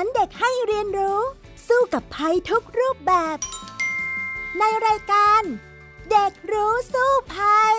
[0.00, 1.20] อนเด็กให้เรียนรู้
[1.68, 3.36] สู้กับภัยทุกรูปแบบ
[4.58, 5.42] ในรายการ
[6.10, 7.76] เด็กรู้สู้ภัย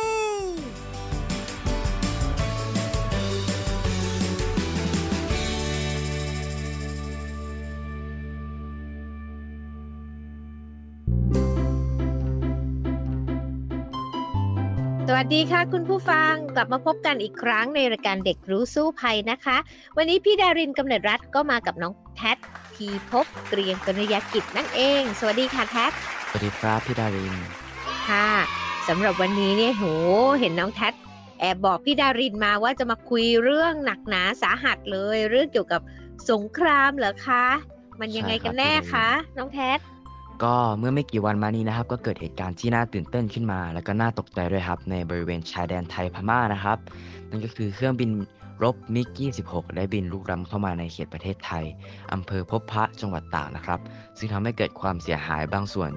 [15.08, 19.58] สวัสดีค่ะคุณผู้ฟังกลับมาพบกันอีกครั้งในรายการเด็กรู้สู้ภัยนะคะ
[19.98, 22.34] วันนี้พี่ดารินกำเนิดรัฐก็มากับน้อง แท็
[22.76, 25.88] ทีพบเกรียงกรยากิจนั่นเอง สวัสดีค่ะแท็
[26.30, 27.36] สวัสดีครับพี่ดาริน
[28.08, 28.30] ค่ะ
[28.88, 29.84] สำหรับวันนี้เนี่ยโห
[30.40, 30.90] เห็นน้องแท็
[31.40, 35.82] แอบบอกพี่ดารินมาว่าจะมาคุยเรื่องหนักหนาสาหัสเลย เรื่องเกี่ยวกับ
[36.30, 37.46] สงครามเหรอคะ
[38.00, 39.08] มันยังไงกันแน่คะ
[39.38, 39.72] น้องแท็
[40.44, 46.78] ก็เมื่อไม่กี่วันมานี้นะครับ ก็เกิดเหตุการณ์ที่น่าตื่นเต้นขึ้นมา แล้วก็น่าตกใจด้วยครับในบริเวณชายแดนไทยพม่านะครับ
[47.30, 48.10] นั่นก็คือเครื่องบิน
[48.64, 49.08] รบมิก
[49.44, 51.66] 26 ได้บินลุกล้ำเข้ามาในเขตประเทศไทย
[52.14, 53.80] อำเภอพบพระจังหวัดตากนะครับ
[54.18, 55.92] ซึ่งทำให้เกิดความเสียหายบางส่วน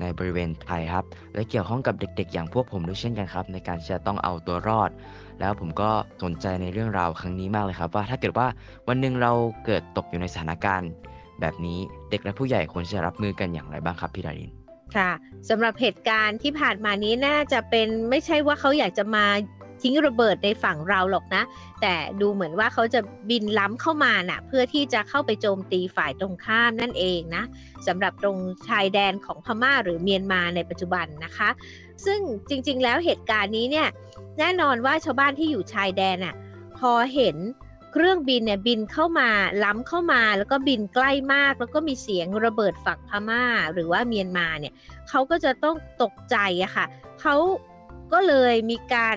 [0.00, 4.90] ในบริเวณไทยครับ และเกี่ยวข้องกับเด็กๆ อย่างพวกผมด้วยเช่นกันครับ ในการจะต้องเอาตัวรอด
[5.40, 5.90] แล้วผมก็
[6.22, 8.46] สนใจในเรื่องราวครั้งนี้มากเลยครับ ว่าถ้าเกิดว่า
[8.88, 9.32] วันหนึ่งเรา
[9.66, 10.90] เกิดตกอยู่ในสถานการณ์
[11.40, 11.78] แบบนี้
[12.10, 14.50] เด็กและผู้ใหญ่ควรจะรับมือกันอย่างไรบ้างครับพี่ดาริน
[14.96, 15.10] ค่ะ
[15.48, 19.26] สำหรับเหตุการณ์ที่ผ่านมานี้น่าจะเป็นไม่ใช่ว่าเขาอยากจะมา
[19.82, 21.42] ทิ้งระเบิดในฝั่งเราหรอกนะ
[21.80, 27.44] แต่ดูเหมือนว่าเขาจะบินล้ำเข้ามาน่ะ เพื่อที่จะเข้าไปโจมตีฝ่ายตรงข้ามนั่นเองนะ
[27.86, 28.36] สำหรับตรง
[28.68, 31.48] ชายแดนของพม่าหรือเมียนมาในปัจจุบันนะคะ
[32.04, 33.88] ซึ่งจริงๆ แล้วเหตุการณ์นี้เนี่ย
[34.38, 36.34] แน่นอนว่าชาวบ้านที่อยู่ชายแดนน่ะ
[36.78, 37.36] พอเห็น
[37.92, 39.28] เครื่องบินเนี่ยบินเข้ามา
[39.64, 44.72] ล้ำเข้ามาแล้วก็บินใกล้มาก แล้วก็มีเสียงระเบิดฝั่งพม่าหรือว่าเมียนมาเนี่ย
[45.08, 46.86] เขาก็จะต้องตกใจอะค่ะ
[47.20, 47.36] เขา
[48.12, 49.16] ก็เลยมีการ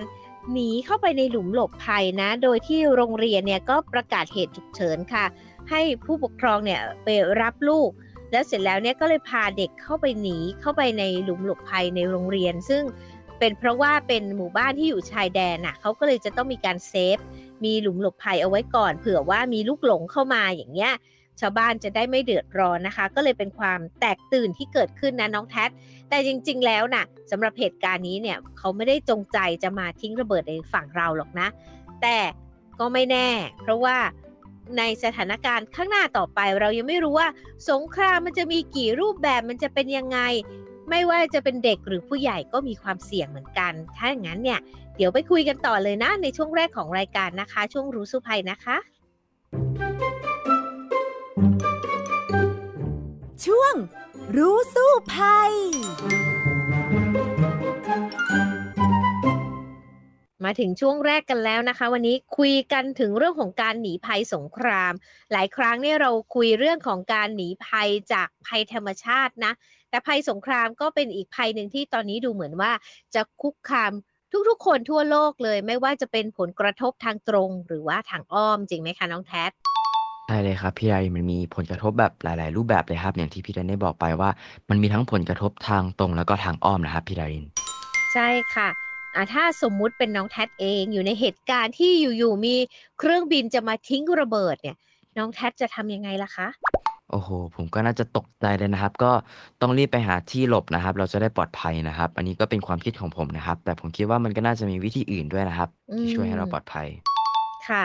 [0.52, 5.24] หนีเข้าไปในหลุมหลบภัยนะ โดยที่โรงเรียนเนี่ยก็ประกาศเหตุฉุกเฉินค่ะ
[5.70, 7.08] ให้ผู้ปกครองเนี่ยไป
[7.40, 7.90] รับลูก
[8.30, 12.82] แล้วเสร็จแล้วเนี่ยก็เลยพาเด็กเข้าไปหนีเข้าไปในหลุมหลบภัยในโรงเรียน ซึ่ง
[13.38, 17.18] เป็นเพราะว่าเป็นหมู่บ้านที่อยู่ชายแดนน่ะเขาก็เลยจะต้องมีการเซฟ
[17.64, 20.92] มีหลุมหลบภัยเอาไว้ก่อน เผื่อว่ามีลูกหลงเข้ามาอย่างเงี้ย
[21.40, 25.64] ชาวบ้านจะได้ไม่เดือดร้อนนะคะ ก็เลยเป็นความแตกตื่นที่เกิดขึ้นนะน้องแท็
[26.08, 31.48] แต่จริง ๆ แล้วน่ะสำหรับเหตุการณ์นี้เนี่ยเขาไม่ได้จงใจจะมาทิ้งระเบิดในฝั่งเราหรอกนะ
[32.02, 32.18] แต่
[32.80, 33.28] ก็ไม่แน่
[33.62, 33.96] เพราะว่า
[34.78, 37.28] ในสถานการณ์ข้างหน้าต่อไปเรายังไม่รู้ว่า
[37.70, 40.18] สงครามมันจะมีกี่รูปแบบมันจะเป็นยังไง
[40.90, 44.60] ไม่ว่าจะเป็นเด็กหรือผู้ใหญ่ก็มีความเสี่ยงเหมือนกัน ถ้าอย่างนั้นเนี่ย
[44.96, 48.76] เดี๋ยวไปคุยกันต่อเลยนะในช่วงแรกของรายการนะคะ ช่วงรู้สู้ภัยนะคะ
[54.36, 55.52] รู้สู้ภัย
[60.44, 64.92] มาถึงช่วงแรกกันแล้วนะคะ วันนี้คุยกันถึงเรื่องของการหนีภัยสงคราม
[65.32, 69.52] หลายครั้งเนี่ยเราคุยเรื่องของการหนีภัยจากภัยธรรมชาตินะ
[69.90, 72.72] แต่ภัยสงครามก็เป็นอีกภัยหนึ่งที่ตอนนี้ดูเหมือนว่า
[73.14, 73.92] จะคุกคาม
[74.48, 79.44] ทุกๆ คนทั่วโลกเลย ไม่ว่าจะเป็นผลกระทบทางตรงหรือว่าทางอ้อมจริงไหมคะน้องแท็
[80.32, 84.30] ใช่เลยครับพี่ดารินมันมีผลกระทบแบบหลาย ๆ รูปแบบเลยครับ อย่างที่พี่ดารินได้บอกไปว่า
[84.70, 87.44] มันมีทั้งผลกระทบทางตรงแล้วก็ทางอ้อมนะครับพี่ดาริน
[88.12, 88.68] ใช่ค่ะ
[89.14, 92.54] อ่าถ้าสมมุติเป็นน้องแท็เองอยู่ในเหตุการณ์ที่อยู่ๆมี
[92.98, 94.76] เครื่องบินจะมาทิ้งระเบิดเนี่ย
[95.18, 96.48] น้องแท็จะทำยังไงล่ะคะ
[97.10, 99.12] โอ้โห ผมก็น่าจะตกใจเลยนะครับ ก็
[99.60, 106.88] ต้องรีบไปหาที่หลบนะครับ เราจะได้ปลอดภัยนะครับ อันนี้ก็เป็นความคิดของผมนะครับ แต่ผมคิดว่ามันก็น่าจะมีวิธีอื่นด้วยนะครับ ที่ช่วยให้เราปลอดภัย
[107.68, 107.84] ค่ะ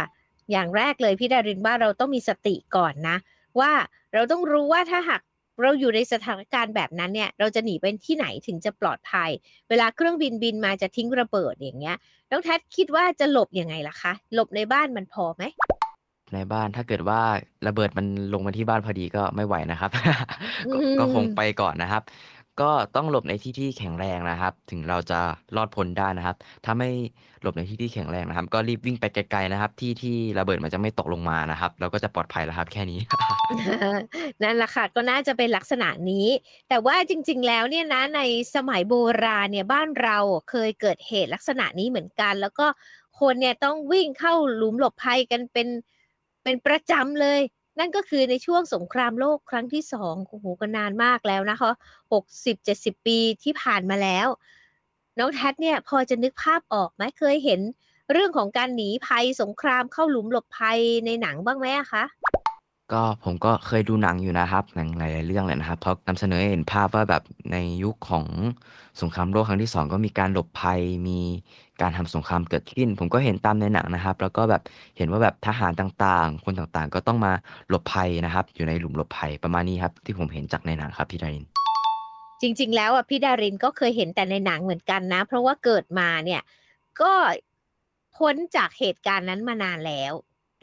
[0.51, 3.17] อย่างแรกเลยพี่ดารินว่าเราต้องมีสติก่อนนะ
[3.59, 3.71] ว่า
[4.13, 5.21] เราต้องรู้ว่าถ้าหาก
[5.61, 9.29] เราอยู่ในสถานการณ์แบบนั้นเนี่ย เราจะหนีไปที่ไหนถึงจะปลอดภัย
[9.69, 11.97] เวลาเครื่องบินบินมาจะทิ้งระเบิดอย่างเงี้ย
[12.31, 15.43] น้องแท็คิดว่าจะหลบยังไงล่ะคะ หลบในบ้านมันพอไหม
[16.33, 17.21] ในบ้านถ้าเกิดว่า
[17.67, 19.91] ระเบิดมันลงมาที่บ้านพอดีก็ไม่ไหวนะครับ
[20.67, 22.01] อืก็ก็คงมไปก่อนนะครับ
[22.61, 25.19] ก็ต้องหลบในที่ที่แข็งแรงนะครับ ถึงเราจะ
[25.55, 26.35] รอดพ้นได้นะครับ
[26.65, 26.89] ถ้าไม่
[27.41, 32.99] หลบในที่ที่แข็งแรงนะครับ ก็รีบวิ่งไปไกลๆนะครับ ที่ที่ระเบิดมันจะไม่ตกลงมานะครับ เราก็จะปลอดภัยแล้วครับ แค่นี้
[34.43, 36.27] นั่นแหละค่ะก็น่าจะเป็นลักษณะนี้
[36.69, 38.21] แต่ว่าจริง ๆ แล้วเนี่ยนะใน
[38.55, 40.17] สมัยโบราณเนี่ยบ้านเรา
[40.49, 42.65] เคยเกิดเหตุลักษณะนี้เหมือนกัน แล้วก็
[43.19, 45.67] คนเนี่ยต้องวิ่งเข้าหลุมหลบภัยกันเป็น
[46.43, 47.39] เป็นประจำเลย
[47.79, 51.71] นั่นก็คือในช่วงสงครามโลกครั้งที่สองโอ้โหก็นานมากแล้วนะคะ
[52.13, 54.27] หกสิบเจ็ดสิบปีที่ผ่านมาแล้ว
[55.19, 57.61] น้องแท็เนี่ยพอจะนึกภาพออกไหมเคยเห็น
[58.11, 62.03] เรื่องของการหนีภัยสงครามเข้าหลุมหลบภัยในหนังบ้างไหมคะ
[62.93, 68.25] ก็ผมก็เคยดูหนังอยู่นะครับ หนังหลายๆเรื่องเลยนะครับ เพราะนำเสนอให้เห็นภาพว่าแบบในยุคของ
[69.01, 71.19] สงครามโลกครั้งที่2ก็มีการหลบภัยมี
[71.81, 74.61] การทำสงครามเกิดขึ้น ผมก็เห็นตามในหนังนะครับ แล้วก็แบบ
[74.97, 77.33] เห็นว่าแบบทหารต่างๆ คนต่างๆ ก็ต้องมา
[77.69, 81.45] หลบภัยนะครับ อยู่ในหลุมหลบภัยประมาณนี้ครับ ที่ผมเห็นจากในหนังครับพี่ดาริน
[82.41, 86.41] จริง ๆ แล้วอะพี่ดารินก็เคยเห็นแต่ในหนังเหมือนกันนะ เพราะว่าเกิดมาเนี่ย
[87.01, 87.11] ก็
[88.17, 90.13] พ้นจากเหตุการณ์นั้นมานานแล้ว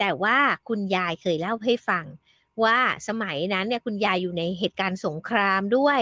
[0.05, 0.37] แต่ว่า
[0.69, 2.05] คุณยายเคยเล่าให้ฟัง
[2.63, 2.77] ว่า
[3.07, 5.99] สมัยนั้นเนี่ยคุณยายอยู่ในเหตุการณ์สงครามด้วย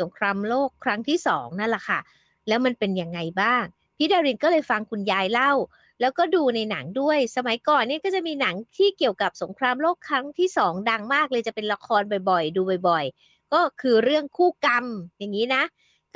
[0.00, 2.00] สงครามโลกครั้งที่สองนั่นแหละค่ะ
[2.48, 3.64] แล้วมันเป็นยังไงบ้าง
[3.96, 5.52] พี่ดารินก็เลยฟังคุณยายเล่า
[6.00, 14.84] แล้วก็ดูในหนังด้วย สมัยก่อนเนี่ยก็จะมีหนังที่เกี่ยวกับสงครามโลกครั้งที่สองดังมากเลยจะเป็นละครบ่อยๆ ดูบ่อย ๆ ก็คือเรื่องคู่กรรม
[15.18, 15.62] อย่างนี้นะ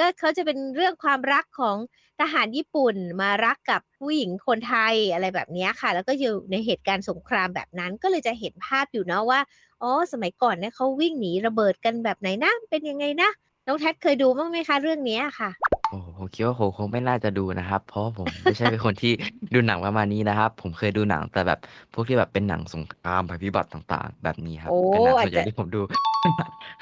[0.03, 1.77] ก็เขาจะเป็นเรื่องความรักของ
[2.21, 9.41] ทหารญี่ปุ่นมารักกับผู้หญิงคนไทยอะไรแบบนี้ค่ะ แล้วก็อยู่ในเหตุการณ์สงครามแบบนั้น ก็เลยจะเห็นภาพอยู่เนาะว่า
[9.83, 13.31] อ๋อสมัยก่อนเนี่ยเขาวิ่งหนีระเบิดกันแบบไหนนะเป็นยังไงนะ
[13.67, 15.51] น้องแท็ดเคยดูบ้างไหมคะเรื่องนี้ค่ะ
[15.93, 19.13] โอ้โหผมคิดว่าผมคงไม่น่าจะดูนะครับ เพราะว่าผมไม่ใช่เป็นคนที่
[19.55, 21.59] ดูหนังประมาณนี้นะครับ ผมเคยดูหนังแต่แบบ
[21.93, 25.81] พวกที่แบบเป็นหนังสงครามภัยพิบัติต่างๆ แบบนี้ครับ โอ้เป็นหนังอาส่จวนใหญ่จะ ที่ผมดู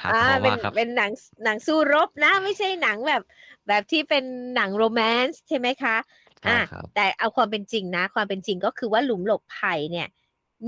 [0.02, 1.12] ฮาร์ดอ่าคอร์เป็นมากครับ เป็นหนัง
[1.44, 3.22] หนังสู้รบนะไม่ใช่หนังแบบ
[3.68, 4.24] แบบที่เป็น
[4.54, 5.96] หนังโรแมนต์ใช่ไหมคะ
[6.40, 10.08] ใช่อะครับ แต่เอาความเป็นจริงนะ ความเป็นจริงก็คือว่าหลุมหลบภัยเนี่ย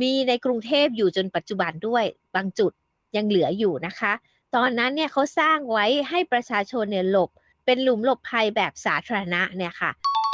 [0.01, 2.05] มีในกรุงเทพอยู่จนปัจจุบันด้วย
[2.37, 2.73] บางจุด
[3.17, 4.13] ยังเหลืออยู่นะคะ
[4.55, 7.31] ตอนนั้นเนี่ยเขาสร้างไว้ให้ประชาชนเนี่ยหลบ
[7.65, 9.91] เป็นหลุมหลบภัยแบบสาธารณะเนี่ยค่ะ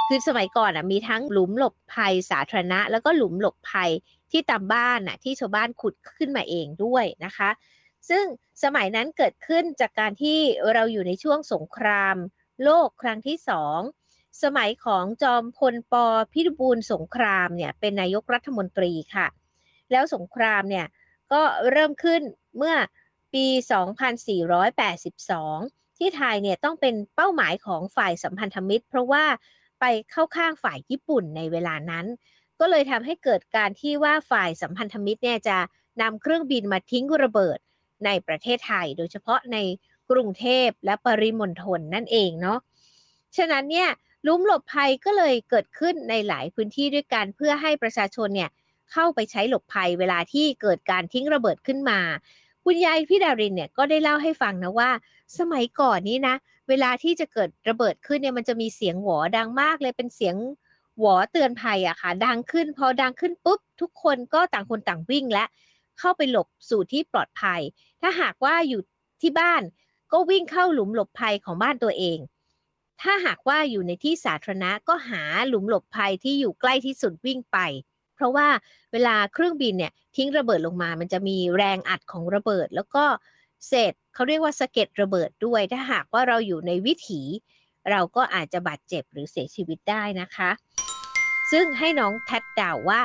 [0.08, 3.90] คือสมัยก่อนอะมีทั้งหลุมหลบภัยสาธารณะ แล้วก็หลุมหลบภัย
[4.30, 7.50] ที่ตามบ้านน่ะที่ชาวบ้านขุดขึ้นมาเองด้วยนะคะ
[8.08, 8.24] ซึ่ง
[8.64, 10.38] สมัยนั้นเกิดขึ้นจากการที่
[10.72, 12.16] เราอยู่ในช่วงสงคราม
[12.64, 13.80] โลกครั้งที่สอง
[14.42, 15.94] สมัยของจอมพลป
[16.32, 19.26] พิบูลสงครามเนี่ยเป็นนายกรัฐมนตรีค่ะ
[19.92, 20.86] แล้วสงครามเนี่ย
[21.32, 22.22] ก็เริ่มขึ้น
[22.56, 22.76] เมื่อ
[23.34, 23.46] ปี
[24.88, 29.24] 2482 ที่ไทยเนี่ยต้องเป็นเป้าหมายของฝ่ายสัมพันธมิตร เพราะว่า
[29.80, 32.06] ไปเข้าข้างฝ่ายญี่ปุ่นในเวลานั้น
[32.60, 35.58] ก็เลยทำให้เกิดการที่ว่าฝ่ายสัมพันธมิตรเนี่ยจะ
[36.02, 37.58] นำเครื่องบินมาทิ้งระเบิด
[38.04, 39.56] ในประเทศไทย โดยเฉพาะใน
[40.10, 42.58] กรุงเทพและปริมณฑลนั่นเองเนาะ
[43.36, 43.88] ฉะนั้นเนี่ย
[44.26, 48.50] ลุมหลบภัยก็เลยเกิดขึ้นในหลายพื้นที่ด้วยกันเพื่อให้ประชาชนเนี่ย
[48.92, 52.00] เข้าไปใช้หลบภัยเวลาที่เกิดการทิ้งระเบิดขึ้นมา
[52.70, 54.90] คุณยายพี่ดารินเนี่ยก็ได้เล่าให้ฟังนะว่า
[55.38, 56.34] สมัยก่อนนี้นะ
[56.68, 60.36] เวลาที่จะเกิดระเบิดขึ้นเนี่ยมันจะมีเสียงหวอดังมากเลยเป็นเสียง
[60.98, 65.44] หวอเตือนภัยอะค่ะ ดังขึ้นพอดังขึ้นปุ๊บ ทุกคนก็ต่างคนต่างวิ่งและ
[65.98, 67.60] เข้าไปหลบสู่ที่ปลอดภัย
[68.00, 68.80] ถ้าหากว่าอยู่
[69.22, 69.62] ที่บ้าน
[70.12, 72.18] ก็วิ่งเข้าหลุมหลบภัยของบ้านตัวเอง
[73.00, 77.58] ถ้าหากว่าอยู่ในที่สาธารณะก็หาหลุมหลบภัยที่อยู่ใกล้ที่สุดวิ่งไป
[78.18, 78.48] เพราะว่า
[78.92, 83.04] เวลาเครื่องบินเนี่ยทิ้งระเบิดลงมา มันจะมีแรงอัดของระเบิด แล้วก็
[83.66, 87.22] เศษเขาเรียกว่าสะเก็ดระเบิดด้วย ถ้าหากว่าเราอยู่ในวิถี
[87.90, 90.50] เราก็อาจจะบาดเจ็บหรือเสียชีวิตได้นะคะ
[91.50, 93.00] ซึ่งให้น้องแทดเดาว่า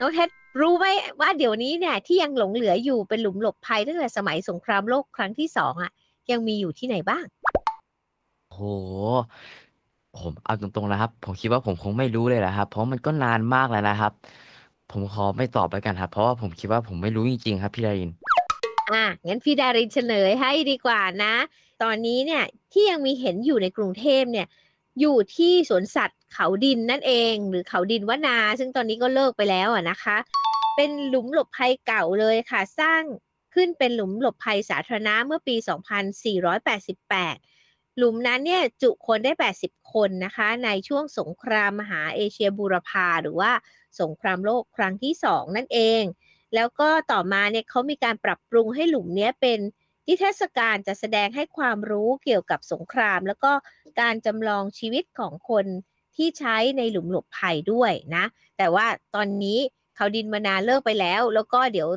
[0.00, 0.28] น้องแทด
[0.60, 0.86] รู้ไหม
[1.20, 5.90] ว่าเดี๋ยวนี้เนี่ยที่ยังหลงเหลืออยู่เป็นหลุมหลบภัยตั้งแต่สมัยสงครามโลกครั้งที่สองอะ
[6.30, 7.24] ยังมีอยู่ที่ไหนบ้าง
[8.52, 8.58] โห
[10.18, 14.12] ผมเอาตรงๆนะครับ ผมคิดว่าผมคงไม่รู้เลยแหละครับ เพราะมันก็นานมากแล้วนะครับ
[14.92, 18.10] ผมขอไม่ตอบแล้วกันครับ เพราะว่าผมคิดว่าผมไม่รู้จริงๆครับพี่ดาริน
[18.94, 21.34] อะงั้นพี่ดารินเฉลยให้ดีกว่านะ
[21.82, 24.46] ตอนนี้เนี่ยที่ยังมีเห็นอยู่ในกรุงเทพเนี่ย
[25.00, 30.16] อยู่ที่สวนสัตว์เขาดินนั่นเอง หรือเขาดินวนา ซึ่งตอนนี้ก็เลิกไปแล้วอะนะคะ
[30.76, 33.02] เป็นหลุมหลบภัยเก่าเลยค่ะ สร้าง
[33.54, 35.56] ขึ้นเป็นหลุมหลบภัยสาธารณะเมื่อปี
[36.42, 37.61] 2488
[37.98, 43.52] หลุมนั้นเนี่ยจุคนได้ 80 คนนะคะ ในช่วงสงครามมหาเอเชียบูรพาหรือว่า
[44.00, 46.02] สงครามโลกครั้งที่ 2 นั่นเอง
[46.54, 49.58] แล้วก็ต่อมาเนี่ยเขามีการปรับปรุงให้หลุมนี้เป็น
[50.08, 53.52] นิทรรศการจะแสดงให้ความรู้เกี่ยวกับสงคราม แล้วก็
[54.00, 55.66] การจำลองชีวิตของคน
[56.16, 58.24] ที่ใช้ในหลุมหลบภัยด้วยนะ
[58.58, 59.58] แต่ว่าตอนนี้
[59.96, 61.88] เขาดินมานานเลิกไปแล้ว แล้วก็เดี๋ยว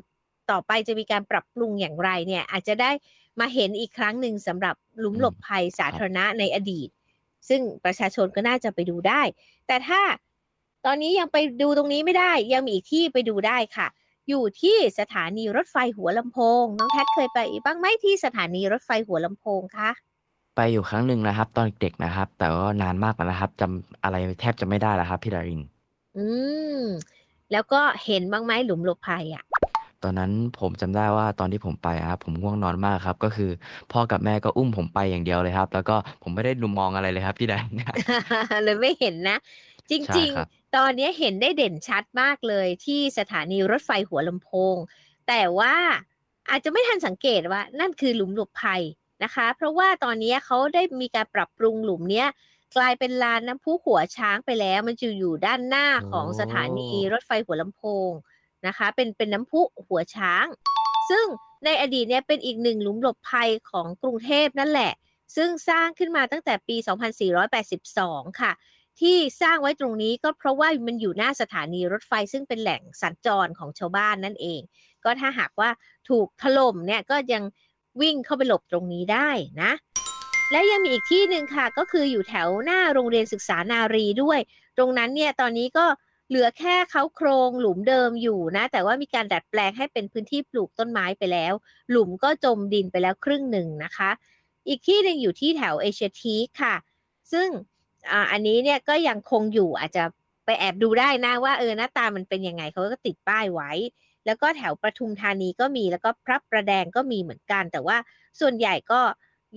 [0.52, 2.92] ต่อไปจะมีการปรับปรุงอย่างไรเนี่ยอาจจะได้
[3.40, 6.90] มาเห็นอีกครั้งหนึ่งสำหรับหลุมหลบภัยสาธารณะในอดีต
[7.50, 9.22] ซึ่งประชาชนก็น่าจะไปดูได้
[9.68, 10.02] แต่ถ้า
[10.86, 13.88] ตอนนี้ยังไปดูตรงนี้ไม่ได้ ยังมีอีกที่ไปดูได้ค่ะ
[14.30, 19.90] อยู่ที่สถานีรถไฟหัวลำโพง น้องแพทเคยไปบ้างไหมที่สถานีรถไฟหัวลำโพงคะ
[20.56, 25.62] ไปอยู่ครั้งหนึ่งนะครับ ตอนเด็กๆนะครับ แต่ก็นานมากแล้วนะครับจำอะไรแทบจะไม่ได้แล้วครับ พี่ดาริน
[26.18, 26.26] อื
[26.80, 26.82] ม
[27.52, 29.45] แล้วก็เห็นบ้างไหมหลุมหลบภัยอะ
[30.06, 33.52] ตอนนั้นผมจำได้ว่าตอนที่ผมไปอะครับ ผมง่วงนอนมากครับ ก็คือ
[33.92, 37.74] พ่อกับแม่ก็อุ้มผมไปอย่างเดียวเลยครับ แล้วก็ผมไม่ได้ดูมองอะไรเลยครับพี่ดาริน
[38.64, 39.38] เลยไม่เห็นนะ
[39.90, 44.76] จใช่ริง ครับ ๆ ตอนนี้เห็นได้เด่นชัดมากเลยที่สถานีรถไฟหัวลำโพง
[45.28, 45.76] แต่ว่า
[46.50, 48.82] อาจจะไม่ทันสังเกตว่า นั่นคือหลุมหลบภัย
[49.24, 52.28] นะคะ เพราะว่าตอนนี้เขาได้มีการปรับปรุงหลุมเนี้ย
[52.76, 58.12] กลายเป็นลานน้ำพุหัวช้างไปแล้ว มันจะอยู่ด้านหน้าของสถานีรถไฟหัวลำโพง
[58.68, 60.46] นะคะ เป็นเป็นน้ำพุหัวช้าง
[61.10, 61.26] ซึ่ง
[61.66, 64.92] ในอดีตเนี่ยเป็นอีกหนึ่งหลุมหลบภัยของกรุงเทพนั่นแหละ
[65.36, 66.76] ซึ่งสร้างขึ้นมาตั้งแต่ปี
[67.58, 68.52] 2482 ค่ะ
[69.00, 74.62] ที่สร้างไว้ตรงนี้ก็เพราะว่ามันอยู่หน้าสถานีรถไฟ ซึ่งเป็นแหล่งสัญจรของชาวบ้านนั่นเอง
[75.04, 75.70] ก็ถ้าหากว่า
[76.10, 77.44] ถูกถล่มเนี่ยก็ยัง
[78.02, 79.30] วิ่งเข้าไปหลบตรงนี้ได้
[79.62, 79.72] นะ
[80.52, 84.40] และยังมีอีกที่หนึ่งค่ะก็คืออยู่แถวหน้าโรงเรียนศึกษานารีด้วย
[84.78, 85.86] ตรงนั้นเนี่ยตอนนี้ก็
[86.30, 91.54] เหลือแค่เขาโครงหลุมเดิมอยู่นะ แต่ว่ามีการดัดแปลงให้เป็นพื้นที่ปลูกต้นไม้ไปแล้ว
[91.92, 94.10] หลุมก็จมดินไปแล้วครึ่งหนึ่งนะคะ
[94.68, 96.76] อีกที่หนึ่งอยู่ที่แถวเอเชียทีค่ะ
[97.32, 97.48] ซึ่ง
[98.12, 100.04] อ,อันนี้เนี่ยก็ยังคงอยู่อาจจะ
[100.46, 103.72] ไปแอบดูได้นะว่าเออหน้าตามันเป็นยังไงเขาก็ติดป้ายไว้
[104.26, 107.98] แล้วก็แถวประทุมธานีก็มีแล้วก็พระประแดงก็มีเหมือนกัน แต่ว่า
[108.40, 109.02] ส่วนใหญ่ก็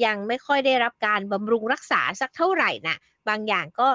[0.05, 2.97] ยังไม่ค่อยได้รับการบำรุงรักษาสักเท่าไหร่นะ
[3.29, 3.89] บางอย่างก็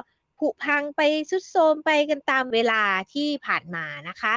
[0.43, 2.81] ผุพังไปสุดโทมไปกันตามเวลา
[3.13, 4.33] ที่ผ่านมานะคะ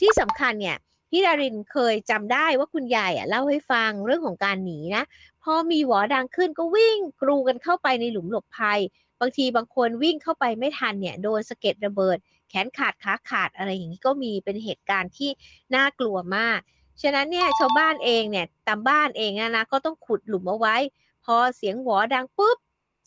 [0.00, 0.76] ที่สำคัญเนี่ย
[1.10, 5.04] พี่ดารินเคยจำได้ว่าคุณยายเล่าให้ฟังเรื่องของการหนีนะ
[5.42, 8.80] พอมีหวอดังขึ้นก็วิ่งกรูกันเข้าไปในหลุมหลบภัย
[9.20, 12.16] บางทีบางคนวิ่งเข้าไปไม่ทันเนี่ยโดนสะเก็ดระเบิด
[12.48, 15.30] แขนขาดขาขาดอะไรอย่างนี้ก็มีเป็นเหตุการณ์ที่
[15.74, 16.60] น่ากลัวมาก
[17.02, 20.76] ฉะนั้นเนี่ยชาวบ้านเองเนี่ยตามบ้านเองนะนะก็ต้องขุดหลุมเอาไว้
[21.24, 22.58] พอเสียงหวอดังปุ๊บ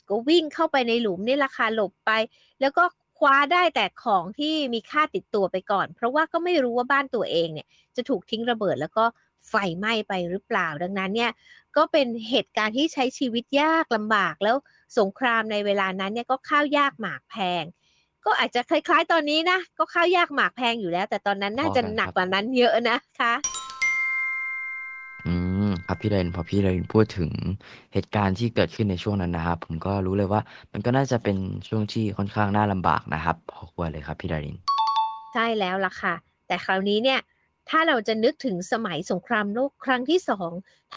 [0.09, 2.11] ก็วิ่งเข้าไปในหลุมนี่ราคาหลบไป
[2.61, 2.83] แล้วก็
[3.17, 9.05] คว้าได้แต่ของที่มีค่าติดตัวไปก่อน เพราะว่าก็ไม่รู้ว่าบ้านตัวเองเนี่ยจะถูกทิ้งระเบิดแล้วก็
[9.49, 11.31] ไฟไหม้ไปหรือเปล่า ดังนั้นเนี่ย
[11.75, 14.55] ก็เป็นเหตุการณ์ที่ใช้ชีวิตยากลำบากแล้ว
[14.99, 17.63] สงครามในเวลานั้นเนี่ยก็ข้าวยากหมากแพง
[18.25, 23.33] ก็อาจจะคล้ายๆตอนนี้นะ ก็ข้าวยากหมากแพงอยู่แล้ว แต่ตอนนั้นน่าจะหนักกว่านั้นเยอะนะคะ
[25.87, 27.31] ครับพี่เรนพอพี่เรนพูดถึง
[27.93, 30.41] เหตุการณ์ที่เกิดขึ้นในช่วงนั้นนะครับ ผมก็รู้เลยว่า
[30.73, 31.37] มันก็น่าจะเป็น
[31.67, 34.57] ช่วงที่ค่อนข้างน่าลำบากนะครับพอควรเลยครับพี่ดาริน
[35.33, 36.13] ใช่แล้วล่ะค่ะ
[36.47, 37.19] แต่คราวนี้เนี่ย
[37.69, 40.51] ถ้าเราจะนึกถึงสมัยสงครามโลกครั้งที่สอง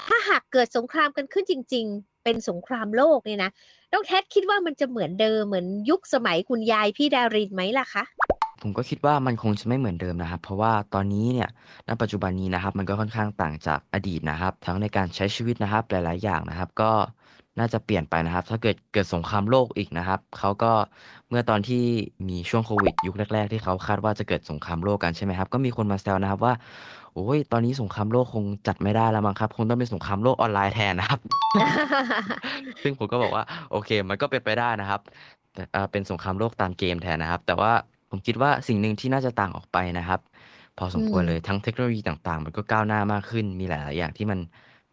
[0.09, 3.51] ถ้าหากเกิดสงครามกันขึ้นจริง ๆ เป็นสงครามโลกเนี่ยนะ
[3.93, 8.05] น้องแท็คิดว่ามันจะเหมือนเดิมเหมือนยุคสมัยคุณยายพี่ดารินไหมล่ะคะ
[8.63, 11.49] ผมก็คิดว่ามันคงจะไม่เหมือนเดิมนะครับ เพราะว่าตอนนี้เนี่ย
[11.89, 16.91] ณปัจจุบันนี้นะครับ มันก็ค่อนข้างต่างจากอดีตนะครับ ทั้งในการใช้ชีวิตนะครับ หลาย ๆ อย่างนะครับ ก็
[17.59, 20.73] น่าจะเปลี่ยนไปนะครับ ถ้าเกิดเกิดสงครามโลกอีกนะครับเขาก็
[21.29, 21.85] เมื่อตอนที่
[22.29, 26.55] มีช่วงโควิด ยุคแรก ๆ ที่เขาคาดว่าจะเกิดสงครามโลกกันใช่ไหมครับ ก็มีคนมาแซวนะครับว่า
[27.15, 31.21] โอ้ยตอนนี้สงครามโลกคงจัดไม่ได้แล้วมั้งครับ คงต้องเป็นสงครามโลกออนไลน์แทนนะครับ
[32.83, 35.01] ซึ่งผมก็บอกว่าโอเค มันก็เป็นไปได้นะครับ
[35.55, 35.63] แต่
[35.93, 37.73] เป็นสงครามโลกตามเกมแทนนะครับ แต่ว่า
[38.11, 40.21] ผมคิดว่าสิ่งหนึ่งที่น่าจะต่างออกไปนะครับ
[40.79, 44.39] พอสมควรอืมเลยทั้งเทคโนโลยีต่างๆ มันก็ก้าวหน้ามากขึ้น มีหลาย ๆ อย่างที่มัน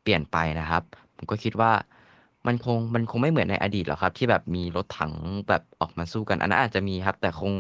[0.04, 0.84] เปลี่ยนไปนะครับ
[1.18, 1.72] ผมก็คิดว่า
[2.48, 5.14] มันคงมันคงไม่เหมือนในอดีตหรอกครับ ที่แบบมีรถถัง
[5.50, 7.54] แบบออกมาสู้กัน อันนั้นอาจจะมีครับ แต่คง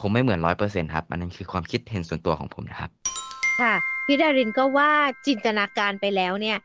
[0.00, 2.90] คงไม่เหมือนร้อยเปอร์เซ็นต์ครับ อันนั้นคือความคิดเห็นส่วนตัวของผมนะครับ
[3.60, 3.74] ค่ะ
[4.06, 4.90] พี่ดารินก็ว่า
[5.26, 6.58] จินตนาการไปแล้วเนี่ย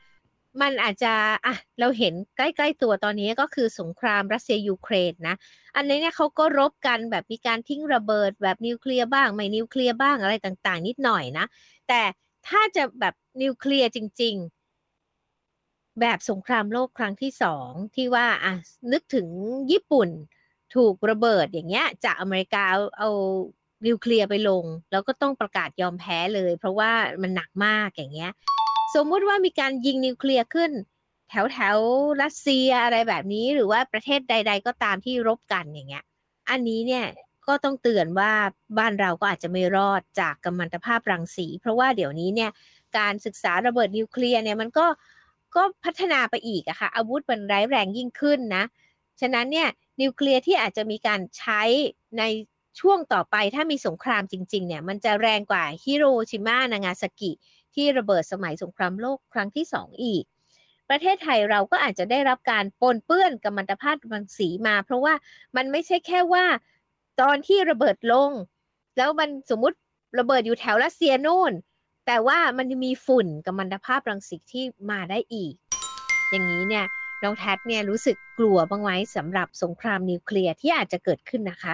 [0.62, 1.14] มันอาจจะ
[1.46, 5.36] อะเราเห็นใกล้ๆตัวตอนนี้ก็คือสงครามรัสเซียยูเครนนะ
[5.76, 11.46] อันนี้เนี่ยเขาก็รบกันแบบมีการทิ้งระเบิดแบบนิวเคลียร์บ้าง ไม่นิวเคลียร์บ้างอะไรต่างๆ นิดหน่อยนะ
[11.88, 12.02] แต่
[12.48, 18.54] ถ้าจะแบบนิวเคลียร์จริง ๆ แบบสงครามโลกครั้งที่สองที่ว่าอะ
[18.92, 19.28] นึกถึง
[19.72, 20.10] ญี่ปุ่น
[20.76, 23.10] ถูกระเบิดอย่างเงี้ยจากอเมริกาเอาเอา
[23.86, 28.32] นิวเคลียร์ไปลง แล้วก็ต้องประกาศยอมแพ้เลย เพราะว่ามันหนักมากอย่างเงี้ย
[28.96, 30.72] สมมุติว่ามีการยิงนิวเคลียร์ขึ้น
[31.30, 31.78] แถวแถว
[32.22, 36.04] รัสเซียอะไรแบบนี้หรือว่าประเทศใด ๆ ก็ตามที่รบกันอย่างเงี้ย
[36.50, 37.06] อันนี้เนี่ย
[37.48, 38.32] ก็ต้องเตือนว่า
[38.78, 42.52] บ้านเราก็อาจจะไม่รอดจากกัมมันตภาพรังสี เพราะว่าเดี๋ยวนี้เนี่ย
[42.98, 44.86] การศึกษาระเบิดนิวเคลียร์เนี่ยมันก็
[45.56, 48.64] ก็พัฒนาไปอีกอะค่ะอาวุธมันร้ายแรงยิ่งขึ้นนะ
[49.22, 49.68] ฉะนั้นเนี่ย
[50.02, 51.62] นิวเคลียร์ที่อาจจะมีการใช้
[52.18, 52.24] ใน
[52.80, 57.32] ช่วงต่อไปถ้ามีสงครามจริง ๆ เนี่ย มันจะแรงกว่าฮิโรชิมานางาซากิ
[57.75, 60.24] ที่ระเบิดสมัยสงครามโลกครั้งที่สองอีก
[60.89, 65.13] ประเทศไทยเราก็อาจจะได้รับการปนเปื้อนกัมมันตภาพรังสีมา เพราะว่า
[65.55, 66.46] มันไม่ใช่แค่ว่า
[67.22, 68.32] ตอนที่ระเบิดลง
[68.98, 69.77] แล้วมันสมมติ
[70.20, 71.53] ระเบิดอยู่แถวรัสเซียโน่น
[72.08, 75.53] แต่ว่ามันจะมีฝุ่นกัมมันตภาพรังสีที่มาได้อีก
[76.32, 76.86] อย่างนี้เนี่ย
[77.24, 81.74] น้องแท็เนี่ยรู้สึกกลัวบ้างไหมสำหรับสงครามนิวเคลียร์ที่อาจจะเกิดขึ้นนะคะ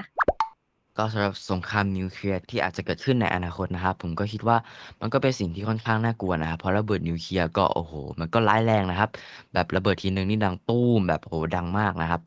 [0.98, 4.58] ก็สำหรับสงครามนิวเคลียร์ที่อาจจะเกิดขึ้นในอนาคตนะครับ ผมก็คิดว่า
[5.02, 9.10] มันก็เป็นสิ่งที่ค่อนข้างน่ากลัวนะครับเพราะระเบิดนิวเคลียร์ก็โอ้โห มันก็ร้ายแรงนะครับ
[9.54, 12.22] แบบระเบิดทีนึงนี่ดังตู้มแบบโหดังมากนะครับ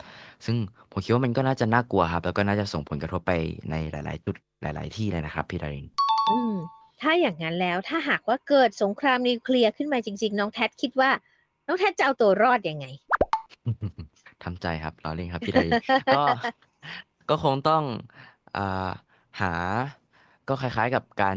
[0.44, 0.56] ซึ่ง
[0.90, 3.32] ผมคิดว่ามันก็น่าจะน่ากลัวครับ แล้วก็น่าจะส่งผลกระทบไป
[3.70, 5.86] ในหลาย ๆ จุดหลาย ๆ ที่เลยนะครับพี่ดาริน
[6.30, 6.54] อืม
[7.00, 11.10] ถ้าอย่างนั้นแล้วถ้าหากว่าเกิดสงครามนิวเคลียร์ขึ้นมาจริง ๆ น้องแท็คิดว่า
[11.66, 12.86] น้องแท็จะเอาตัวรอดยังไง
[14.44, 15.60] ทำใจครับรอเล่นครับพี่ได
[16.16, 16.22] ก็
[17.30, 18.33] ก็คงต้องอ่า
[19.40, 19.52] หา
[20.48, 21.36] ก็คล้าย ๆ กับการ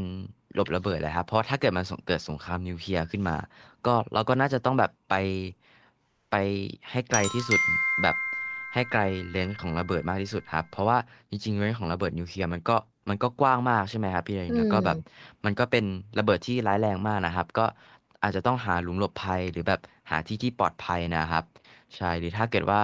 [0.54, 3.36] หลบระเบิดแหละครับ เพราะถ้าเกิดมันสงเกิดสงครามนิวเคลียร์ขึ้นมา
[3.86, 5.16] ก็เราก็น่าจะต้องแบบไป
[6.32, 6.36] ไป
[6.92, 7.60] ให้ไกลที่สุด
[8.02, 8.16] แบบ
[8.74, 10.98] ให้ไกลเลนส์ของระเบิดมากที่สุดครับ เพราะว่า
[11.30, 12.76] จริงๆเลนส์ของระเบิดนิวเคลียร์มันก็
[13.10, 15.00] มันก็กว้างมากใช่ไหมครับพี่ไดอืแล้วก็แบบม
[15.46, 15.86] มันก็เป็น
[16.20, 17.66] ระเบิดที่ร้ายแรงมากนะครับ ก็
[18.24, 21.44] อาจจะต้องหาหลุมหลบภัยหรือแบบหาที่ที่ปลอดภัยนะครับ
[21.96, 22.82] ใช่หรือถ้าเกิดว่า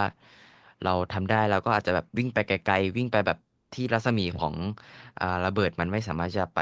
[0.86, 3.38] เราทำได้เราก็อาจจะแบบวิ่งไปไกลๆวิ่งไปแบบ
[3.76, 4.54] ที่รัศมีของ
[5.22, 6.62] อระเบิดมันไม่สามารถจะไป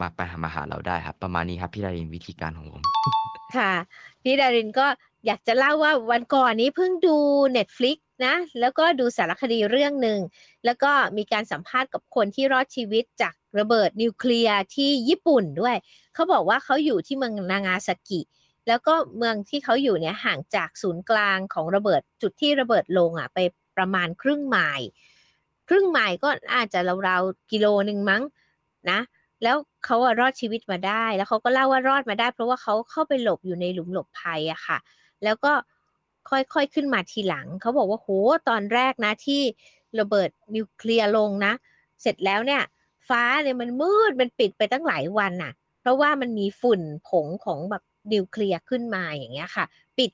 [0.00, 2.82] มาไปหามาหาเราได้ครับ ประมาณนี้ครับพี่ดารินวิธีการของผม
[3.56, 3.72] ค่ะ
[4.22, 4.86] พี่ดารินก็
[5.26, 7.16] อยากจะเล่าว่าวันก่อนนี้เพิ่งดู
[7.56, 10.18] Netflix นะแล้วก็ดูสารคดีเรื่องหนึ่ง
[10.64, 15.76] แล้วก็มีการสัมภาษณ์กับคนที่รอดชีวิตจากระเบิดนิวเคลียร์ที่ญี่ปุ่นด้วย
[16.14, 18.20] เขาบอกว่าเขาอยู่ที่เมืองนางาซากิ
[18.68, 23.38] แล้วก็เมืองที่เขาอยู่เนี่ยห่างจากศูนย์กลางของระเบิดจุดที่ระเบิดลงอะไป
[23.76, 24.88] ประมาณครึ่งไมล์
[25.74, 28.22] ครึ่งไมล์ก็อาจจะราวๆกิโลหนึ่งมั้ง
[28.90, 29.00] นะ
[29.42, 34.78] แล้วเขาอะรอดชีวิตมาได้ แล้วเขาก็เล่าว่ารอดมาได้ เพราะว่าเขาเข้าไปหลบอยู่ในหลุมหลบภัยอะค่ะ
[35.24, 35.52] แล้วก็
[36.30, 38.08] ค่อยๆขึ้นมาทีหลัง เขาบอกว่าโห
[38.48, 39.42] ตอนแรกนะที่
[40.00, 41.52] ระเบิดนิวเคลียร์ลงนะ
[42.02, 42.62] เสร็จแล้วเนี่ย
[43.08, 49.64] ฟ้าเนี่ยมันมืดมันปิดไปตั้งหลายวันน่ะ เพราะว่ามันมีฝุ่นผงของแบบนิวเคลียร์ขึ้นมาอย่างเงี้ยค่ะ
[49.98, 50.10] ปิด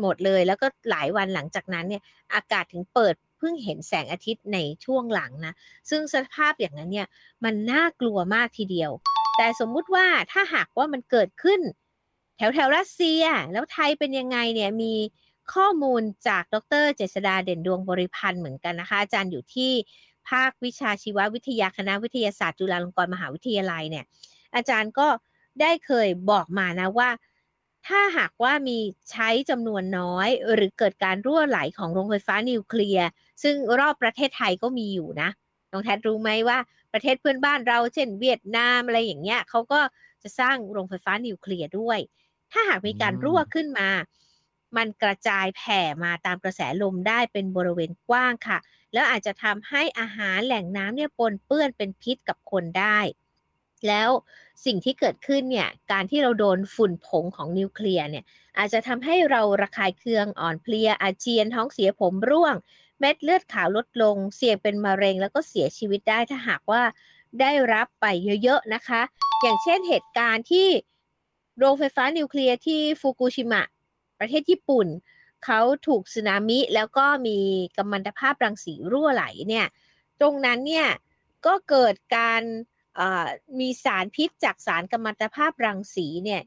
[0.00, 2.02] หมดเลยแล้วก็หลายวันหลังจากนั้นเนี่ย
[2.34, 5.54] อากาศถึงเปิด เพิ่งเห็นแสงอาทิตย์ในช่วงหลังนะ
[5.90, 7.08] ซึ่งสภาพอย่างนั้นเนี่ย
[7.44, 8.90] มันน่ากลัวมากทีเดียว
[9.36, 11.60] แต่สมมุติว่าถ้าหากว่ามันเกิดขึ้น
[12.36, 14.94] แถวแถวรัสเซีย แล้วไทยเป็นยังไงเนี่ยมี
[15.54, 19.72] ข้อมูลจากดรเจษดาเด่นดวงบริพันธ์เหมือนกันนะคะ อาจารย์อยู่ที่
[20.28, 24.04] ภาควิชาชีววิทยาคณะวิทยาศาสตร์จุฬาลงกรณ์มหาวิทยาลัยเนี่ย
[24.54, 25.08] อาจารย์ก็
[25.60, 27.08] ได้เคยบอกมานะว่า
[27.86, 28.78] ถ้าหากว่ามี
[29.10, 33.08] ใช้จำนวนน้อย หรือเกิดการรั่วไหลของโรงไฟฟ้านิวเคลียร์
[33.42, 35.30] ซึ่งรอบประเทศไทยก็มีอยู่นะ
[35.72, 36.58] น้องแทดรู้ไหมว่า
[36.92, 39.80] ประเทศเพื่อนบ้านเราเช่นเวียดนามอะไรอย่างเงี้ยเขาก็
[40.22, 41.98] จะสร้างโรงไฟฟ้านิวเคลียร์ด้วย
[42.52, 43.88] ถ้าหากมีการรั่วขึ้นมา
[44.76, 48.58] มันกระจายแผ่มาตามกระแสลมได้เป็นบริเวณกว้างค่ะ
[48.92, 52.98] แล้วอาจจะทำให้อาหารแหล่งน้ำเนี่ยปนเปื้อนเป็นพิษกับคนได้
[53.88, 54.10] แล้ว
[54.64, 58.24] สิ่งที่เกิดขึ้นเนี่ยการที่เราโดนฝุ่นผงของนิวเคลียร์เนี่ย
[58.58, 62.54] อาจจะทำให้เราระคายเคืองอ่อนเพลียอาเจียนท้องเสียผมร่วง
[63.00, 66.82] เม็ดเลือดขาวลดลง เสี่ยงเป็นมะเร็งแล้วก็เสียชีวิตได้ถ้าหากว่า
[67.40, 68.06] ได้รับไป
[68.42, 69.02] เยอะๆนะคะ
[69.42, 70.68] อย่างเช่นเหตุการณ์ที่
[71.58, 73.62] โรงไฟฟ้านิวเคลียร์ที่ฟุกุชิมะ
[74.18, 74.86] ประเทศญี่ปุ่น
[75.44, 77.38] เขาถูกสึนามิแล้วก็มี
[77.76, 79.66] กัมมันตภาพรังสีรั่วไหลเนี่ย
[80.20, 80.88] ตรงนั้นเนี่ย
[81.46, 82.42] ก็เกิดการ
[83.60, 86.42] มีสารพิษจากสารกัมมันตภาพรังสีเนี่ย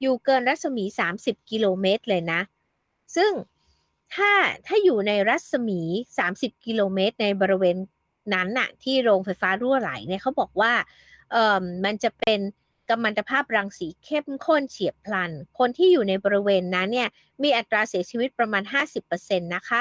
[0.00, 0.84] อยู่เกินรัศมี
[1.18, 2.40] 30 กิโลเมตรเลยนะ
[3.16, 3.32] ซึ่ง
[4.14, 4.32] ถ้า
[4.66, 5.80] ถ้าอยู่ในรัศมี
[6.24, 7.76] 30 กิโลเมตรในบริเวณ
[8.34, 10.72] นั้นน่ะที่โรงไฟฟ้ารั่วไหลเนี่ยเขาบอกว่า
[11.30, 12.40] เอ่อมันจะเป็น
[12.88, 17.08] กัมมันตภาพรังสีเข้มข้นเฉียบพลัน คนที่อยู่ในบริเวณนั้นเนี่ย
[17.42, 18.62] มีอัตราเสียชีวิตประมาณ
[19.04, 19.80] 50%นะคะ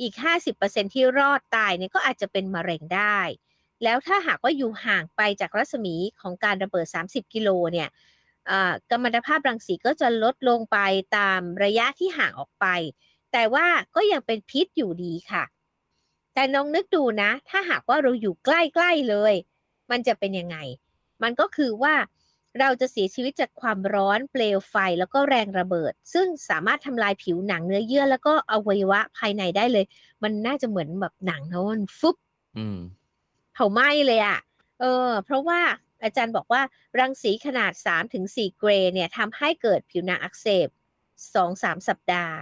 [0.00, 0.14] อีก
[0.54, 3.18] 50%ที่รอดตายเนี่ยก็อาจจะเป็นมะเร็งได้
[3.84, 7.88] แล้วถ้าหากว่าอยู่ห่างไปจากรัศมีของการระเบิด 30 กิโลเนี่ย
[8.90, 10.78] กัมมันตภาพรังสีก็จะลดลงไป
[11.16, 12.66] ตามระยะที่ห่างออกไป
[13.32, 15.44] แต่ว่าก็ยังเป็นพิษอยู่ดีค่ะ
[16.34, 18.50] แต่น้องนึกดูนะ ถ้าหากว่าเราอยู่ใก
[18.82, 19.34] ล้ๆเลย
[19.90, 20.56] มันจะเป็นยังไง
[21.22, 21.94] มันก็คือว่า
[22.60, 29.84] เราจะเสียชีวิตจากความร้อนเปลวไฟแล้วก็แรงระเบิด ซึ่งสามารถทำลายผิวหนังเนื้อเยื่อแล้วก็อวัยวะภายในได้เลย
[30.22, 32.16] มันน่าจะเหมือนแบบหนังนะมันฟุบ
[33.56, 34.38] เผาไหม้เลยอะ่ะ
[34.80, 35.60] เออ เพราะว่า
[36.02, 36.62] อาจารย์บอกว่า
[36.98, 37.72] รังสีขนาด
[38.14, 40.68] 3-4 เกรเนี่ยทำให้เกิดผิวหนังอักเสบ
[41.26, 42.34] 2-3 สัปดาห์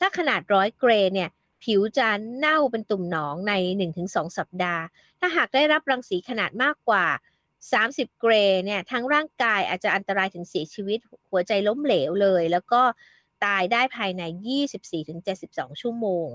[0.00, 1.30] ถ้าขนาดร้อยเกรเนี่ย
[1.64, 3.52] ผิวจะเน่าเป็นตุ่มหนองใน
[3.96, 4.82] 1-2 สัปดาห์
[5.20, 7.06] ถ้าหากได้รับรังสีขนาดมากกว่า
[7.62, 8.32] 30 เกร
[8.64, 10.98] เนี่ยทั้งร่างกายอาจจะอันตรายถึงเสียชีวิต
[11.30, 12.82] หัวใจล้มเหลวเลย แล้วก็
[13.44, 14.22] ตายได้ภายใน
[15.02, 16.26] 24-72 ชั่วโมง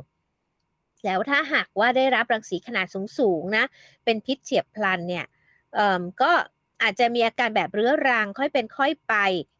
[1.06, 3.66] แล้วถ้าหากว่าได้รับรังสีขนาดสูงๆนะ
[4.06, 5.26] เป็นพิษเฉียบพลันเนี่ย
[5.76, 6.32] เอ่มก็
[6.84, 9.14] อาจจะมีอาการแบบเรื้อรังค่อยเป็นค่อยไป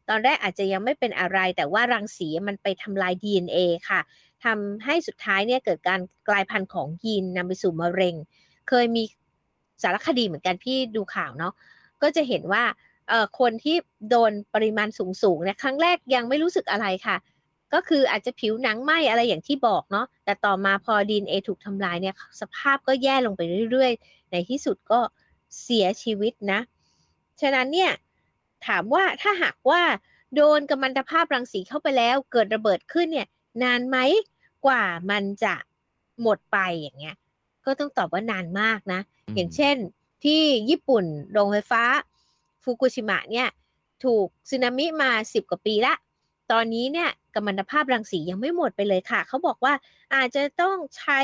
[0.08, 4.00] ตอนแรกอาจจะยังไม่เป็นอะไร แต่ว่ารังสีมันไปทำลาย DNA ค่ะ
[4.44, 8.14] ทำให้สุดท้ายเนี่ยเกิดการกลายพันธุ์ของยีนนำไปสู่มะเร็ง
[8.68, 9.02] เคยมี
[9.82, 11.54] สารคดีเหมือนกันพี่ดูข่าวเนาะ
[12.02, 12.64] ก็จะเห็นว่า
[13.08, 13.76] เอ่อคนที่
[14.10, 14.88] โดนปริมาณ
[15.22, 17.16] สูงๆเนี่ยครั้งแรกยังไม่รู้สึกอะไรค่ะ
[17.74, 25.00] ก็คืออาจจะผิวหนังไหมอะไรอย่างที่บอกเนาะแต่ต่อมาพอดีเอถูกทำลายเนี่ยสภาพก็แย่ลงไปเรื่อยๆ ในที่สุดก็
[25.62, 26.60] เสียชีวิตนะ
[27.40, 27.92] ฉะนั้นเนี่ย
[28.66, 29.82] ถามว่าถ้าหากว่า
[30.34, 33.28] โดนกัมมันตภาพรังสีเข้าไปแล้ว เกิดระเบิดขึ้นเนี่ย
[33.62, 33.98] นานไหม
[34.66, 35.54] กว่ามันจะ
[36.22, 37.16] หมดไปอย่างเงี้ย
[37.64, 39.76] ก็ต้องตอบว่านานมากนะอืมอย่างเช่น
[40.24, 41.82] ที่ญี่ปุ่นโรงไฟฟ้า
[42.62, 43.48] ฟุกุชิมะเนี่ย
[44.04, 45.94] ถูกสึนามิมาสิบกว่าปีละ
[46.52, 49.74] ตอนนี้เนี่ยกัมมันตภาพรังสียังไม่หมดไปเลยค่ะ เขาบอกว่า
[50.14, 51.20] อาจจะต้องใช้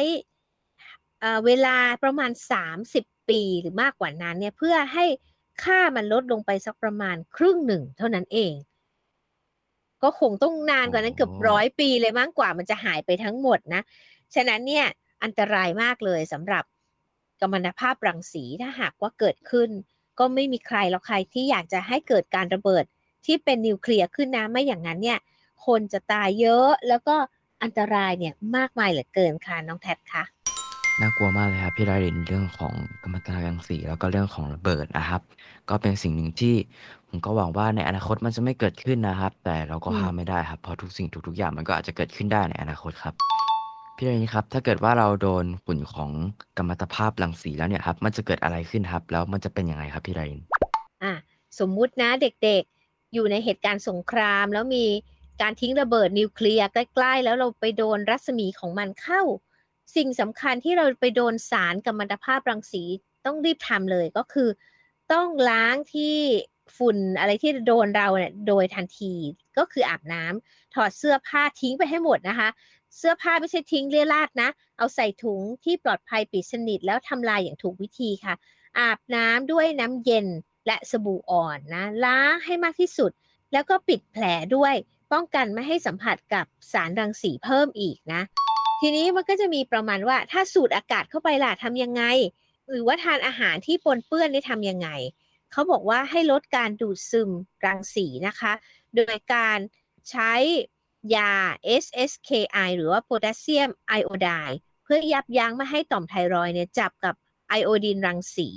[1.21, 2.31] เอ่อเวลาประมาณ
[2.81, 5.05] 30 ปีหรือมากกว่านั้นเนี่ยเพื่อให้
[5.63, 8.55] ค่ามันลดลงไปสักประมาณครึ่งหนึ่งเท่านั้นเอง
[10.03, 13.83] ก็คงต้องนานกว่านั้นเกือบโอ้ร้อยปีเลยมากกว่ามันจะหายไปทั้งหมดนะ
[14.35, 14.87] ฉะนั้นเนี่ย
[15.23, 16.65] อันตรายมากเลยสำหรับ
[17.41, 19.71] กัมมันตภาพรังสีถ้าหากว่าเกิดขึ้น
[20.19, 22.85] ก็ไม่มีใครหรอกใครที่อยากจะให้เกิดการระเบิด
[23.27, 25.19] ที่เป็นนิวเคลียร์ขึ้นนะไม่อย่างนั้นเนี่ย
[25.67, 27.17] คนจะตายเยอะแล้วก็
[27.63, 30.25] อันตรายเนี่ยมากมายเหลือเกินค่ะน้องแท็บคะ
[31.01, 35.21] น่ากลัวมากเลยครับพี่ดารินเรื่องของกัมมันตรังสีแล้วก็เรื่องของระเบิดนะครับ
[35.71, 36.55] ก็เป็นสิ่งหนึ่งที่
[37.09, 43.15] ผมก็หวังว่าในอนาคตมันจะไม่เกิดขึ้นนะครับ แต่เราก็อืมห้ามไม่ได้ครับเพราะทุกสิ่งทุกๆอย่างมันก็อาจจะเกิดขึ้นได้ในอนาคตครับ
[43.97, 46.11] พี่ดารินครับ ถ้าเกิดว่าเราโดนฝุ่นของ
[46.57, 50.41] กัมมันตภาพรังสีแล้วเนี่ยครับมันจะเกิดอะไรขึ้นครับ แล้วมันจะเป็นยังไงครับพี่ดาริน
[51.03, 51.13] อะ
[51.59, 52.74] สมมุตินะเด็กๆ
[53.15, 54.87] อยู่ในเหตุการณ์สงคราม แล้วมี
[55.43, 59.23] การทิ้งระเบิดนิวเคลียร์ใกล้ ๆ แล้วเราไปโดนรัศมีของมันเข้า
[59.97, 62.83] สิ่งสำคัญที่เราไปโดนสารกัมมันตภาพรังสี
[63.27, 64.49] ต้องรีบทำเลยก็คือ
[65.13, 66.17] ต้องล้างที่
[66.77, 69.13] ฝุ่นอะไรที่โดนเราเนี่ยโดยทันที
[69.59, 72.49] ก็คืออาบน้ำถอดเสื้อผ้าทิ้งไปให้หมดนะคะ
[72.97, 78.35] เสื้อผ้าไม่ใช่ทิ้งเลี่ยราดนะ เอาใส่ถุงที่ปลอดภัยปิดสนิทแล้วทำลายอย่างถูกวิธีค่ะ
[78.79, 80.27] อาบน้ำด้วยน้ำเย็น
[80.67, 83.11] และสบู่อ่อนนะล้างให้มากที่สุด
[83.53, 84.25] แล้วก็ปิดแผล
[84.57, 84.75] ด้วย
[85.13, 88.23] ป้องกันไม่ให้สัมผัสกับสารรังสีเพิ่มอีกนะ
[88.81, 92.03] ทีนี้มันก็จะมีประมาณว่าถ้าสูดอากาศเข้าไปล่ะทำยังไง
[92.71, 94.89] หรือว่าทานอาหารที่ปนเปื้อนได้ทำยังไง
[95.53, 97.31] เขาบอกว่าให้ลดการดูดซึม
[97.65, 98.53] รังสีนะคะ
[98.97, 99.59] โดยการ
[100.11, 100.33] ใช้
[101.17, 101.33] ยา
[101.83, 104.31] SSKI หรือว่าโพแทสเซียมไอโอได
[104.85, 107.15] เพื่อยับยั้งไม่ให้ต่อมไทรอยเนี่ยจับกับ
[107.49, 108.49] ไอโอดีนรังสี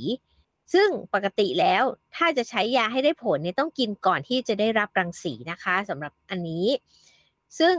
[0.73, 1.83] ซึ่งปกติแล้ว
[2.15, 6.67] ถ้าจะใช้ยาให้ได้ผลเนี่ยต้องกินก่อนที่จะได้รับรังสีนะคะสำหรับอันนี้
[7.59, 7.75] ซึ่ง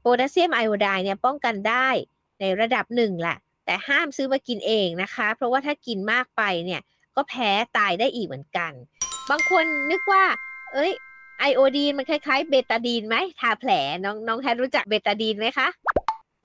[0.00, 1.88] โพแทสเซียมไอโอไดด์เนี่ยป้องกันได้
[2.40, 6.80] ในระดับหนึ่งแหละแต่ห้ามซื้อมากินเองนะคะ เพราะว่าถ้ากินมากไปเนี่ย
[7.16, 8.72] ก็แพ้ตายได้อีกเหมือนกัน
[9.30, 10.24] บางคนนึกว่า
[10.72, 10.92] เอ้ย
[11.40, 13.70] ไอโอดีนมันคล้ายๆเบตาดีนไหมทาแผล
[14.04, 15.68] น้องน้องแทนรู้จักเบตาดีนไหมคะ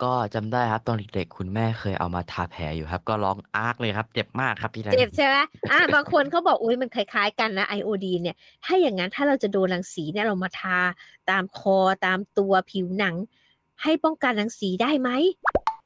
[0.04, 5.36] ก็จำได้ครับตอนเด็กๆคุณแม่เคยเอามาทาแผลอยู่ครับ ก็ร้องอาร์กเลยครับ เจ็บมากครับพี่ดารินเจ็บใช่ไหม
[5.72, 10.80] อ่าบางคนเขาบอกอุ้ยมันคล้ายๆกันนะไอโอดีนเนี่ย ถ้าอย่างนั้นถ้าเราจะโดนรังสีเนี่ยเรามาทา
[11.30, 13.16] ตามคอตามตัวผิวหนัง
[13.84, 15.10] ให้ป้องกันรังสีได้ไหม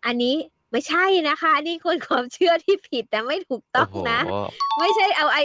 [0.05, 0.35] อันนี้
[0.71, 4.47] ไม่ใช่นะคะ อันนี้คนความเชื่อที่ผิดนะไม่ถูกต้องนะโอ้โห
[4.79, 5.37] ไม่ใช่เอาไอ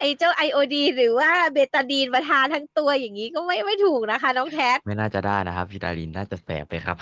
[0.00, 6.96] ไอเจ้าไอโอดีหรือว่าเบตาดีนมาทาทั้งตัวอย่างนี้ก็ไม่ไม่ถูกนะคะ น้องแทสไม่น่าจะได้นะครับพี่ดารินน่าจะแสบไปครับ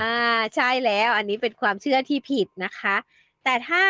[0.00, 0.16] อ่า
[0.54, 2.96] ใช่แล้วอันนี้เป็นความเชื่อที่ผิดนะคะ
[3.44, 3.82] แต่ถ้า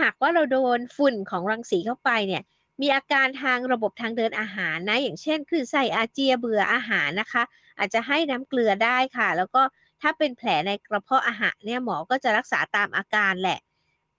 [0.00, 2.42] หากว่าเราโดนฝุ่นของรังสีเข้าไปเนี่ย
[2.80, 7.42] มีอาการทางระบบทางเดินอาหารนะ อย่างเช่นคลื่นไส้อาเจียเบื่ออาหารนะคะ
[7.78, 9.62] อาจจะให้น้ำเกลือได้ค่ะ แล้วก็
[10.02, 13.58] ถ้าเป็นแผลในกระเพาะอาหารเนี่ยหมอก็จะรักษาตามอาการแหละ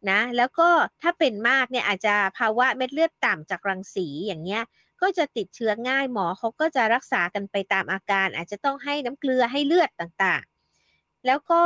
[0.10, 0.70] นะแล้วก็
[1.02, 4.64] ถ้าเป็นมากเนี่ยอาจจะภาวะเม็ดเลือดต่ำจากรังสีอย่างเงี้ย
[5.02, 11.64] ก็จะติดเชื้อง่ายหมอเขาก็จะรักษากันไปตามอาการ อาจจะต้องให้น้ำเกลือให้เลือดต่างๆ แล้วก็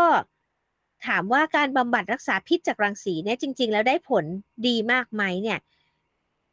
[1.07, 4.25] ถามว่าการบำบัดรักษาพิษจากรังสีเนี่ยจริง ๆ แล้วได้ผล
[4.67, 5.59] ดีมากไหมเนี่ย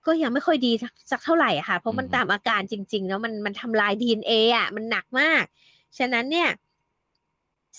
[0.06, 0.72] ก็ยังไม่ค่อยดี
[1.10, 5.44] สักเท่าไหร่ค่ะ เพราะมันตามอาการจริงๆแล้วมันมันทำลาย DNA อะมันหนักมาก
[5.98, 6.48] ฉะนั้นเนี่ย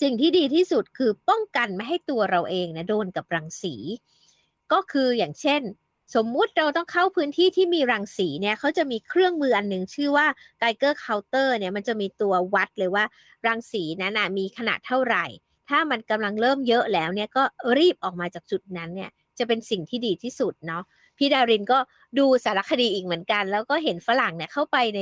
[0.00, 3.74] สิ่งที่ดีที่สุดคือป้องกันไม่ให้ตัวเราเองนะโดนกับรังสี
[4.72, 5.62] ก็คืออย่างเช่น
[6.14, 10.26] สมมุติเราต้องเข้าพื้นที่ที่มีรังสีเนี่ยเขาจะมีเครื่องมืออันหนึ่งชื่อว่า
[10.62, 13.04] Geiger counter เนี่ยมันจะมีตัววัดเลยว่า
[13.46, 15.24] รังสีนั้นนะมีขนาดเท่าไหร่
[15.68, 17.42] ถ้ามันกำลังเริ่มเยอะแล้วเนี่ยก็
[17.78, 20.82] รีบออกมาจากจุดนั้นเนี่ยจะเป็นสิ่งที่ดีที่สุดเนาะ
[21.18, 21.78] พี่ดารินก็
[22.18, 25.00] ดูสารคดีอีกเหมือนกัน แล้วก็เห็นฝรั่งเนี่ยเข้าไปใน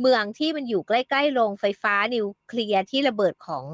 [0.00, 3.64] เมืองที่มันอยู่ใกล้ ๆ โรงไฟฟ้านิวเคลียร์ที่ระเบิดของ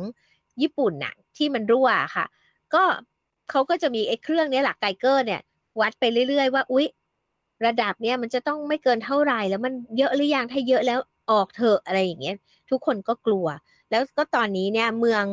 [0.62, 2.26] ญี่ปุ่นน่ะที่มันรั่วค่ะ
[2.74, 2.82] ก็
[3.50, 5.40] เขาก็จะมีไอ้เครื่องเนี้ยหละไกเกอร์เนี่ย
[5.80, 6.86] วัดไปเรื่อยๆ ว่าอุ๊ย
[7.66, 10.98] ระดับเนี้ยมันจะต้องไม่เกินเท่าไหร่แล้วมันเยอะหรือยังถ้าเยอะแล้ว
[11.30, 12.36] ออกเถอะอะไรอย่างเงี้ย
[12.70, 13.46] ทุกคนก็กลัว
[13.90, 15.24] แล้วก็ตอนนี้เนี่ยเมือง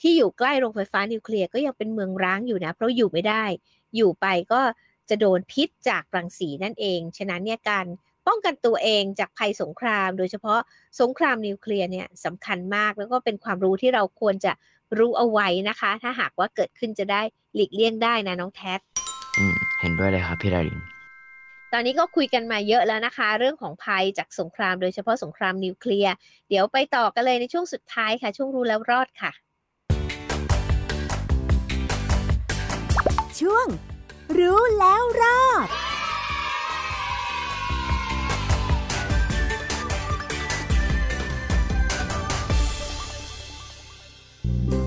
[0.00, 3.44] ที่อยู่ใกล้โรงไฟฟ้านิวเคลียร์ก็ยังเป็นเมืองร้างอยู่นะ เพราะอยู่ไม่ได้
[3.96, 4.60] อยู่ไปก็
[5.08, 7.86] จะโดนพิษจากรังสีนั่นเอง ฉะนั้นเนี่ยการ
[8.26, 10.60] ป้องกันตัวเองจากภัยสงคราม โดยเฉพาะ
[11.00, 14.52] สงครามนิวเคลียร์เนี่ยสำคัญมากแล้วก็เป็นความรู้ที่เราควรจะ
[14.98, 17.22] รู้เอาไว้นะคะ ถ้าหากว่าเกิดขึ้นจะได้
[17.54, 18.74] หลีกเลี่ยงได้นะน้องแท็
[19.38, 20.80] อืมเห็นด้วยเลยครับพี่ดาริน
[21.72, 26.14] ตอนนี้ก็คุยกันมาเยอะแล้วนะคะ เรื่องของภัยจากสงครามโดยเฉพาะสงครามนิวเคลียร์
[26.48, 29.32] เดี๋ยวไปต่อกันเลยในช่วงสุดท้ายค่ะ ช่วงรู้แล้วรอดค่ะ
[33.40, 33.66] ช่วง
[34.38, 35.93] รู้แล้วรอด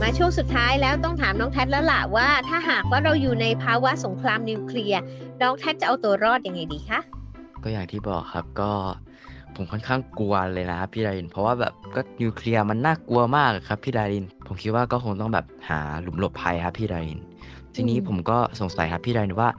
[0.01, 5.01] มาช่วงสุดท้ายแล้วต้องถามน้องแทดแล้วล่ะว่า ถ้าหากว่าเราอยู่ในภาวะสงครามนิวเคลียร์
[5.41, 6.99] น้องแทดจะเอาตัวรอดยังไงดีคะ
[7.63, 8.71] ก็อย่างที่บอกครับก็
[9.55, 17.19] ผมค่อนข้างกลัวเลยนะครับพี่ดาริน เพราะว่าแบบก็นิวเคลียร์มันน่ากลัวมากครับพี่ดาริน ผมคิดว่าก็คงต้องแบบหาหลุมหลบภัยครับพี่ดาริน
[17.75, 19.49] ทีนี้ผมก็สงสัยครับพี่ดารินว่า